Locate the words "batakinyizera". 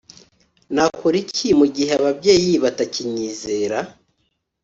2.63-3.79